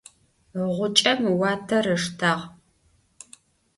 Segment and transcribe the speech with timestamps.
[0.75, 2.33] Ğuç'em vuater ışştağ.